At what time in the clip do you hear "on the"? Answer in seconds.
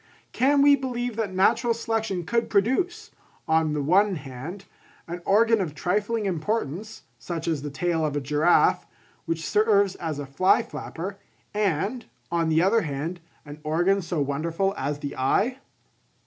3.47-3.83, 12.31-12.63